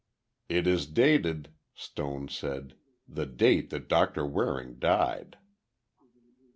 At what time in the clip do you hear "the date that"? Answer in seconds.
3.07-3.87